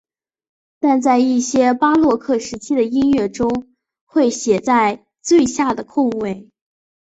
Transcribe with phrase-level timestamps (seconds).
[0.79, 3.67] 但在一些巴洛克时期的音乐中
[4.07, 6.49] 会写在最下的空位。